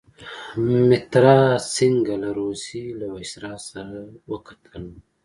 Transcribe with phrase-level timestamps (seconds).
[0.89, 1.39] مترا
[1.73, 3.97] سینګه له روسيې له ویسرا سره
[4.31, 4.85] وکتل.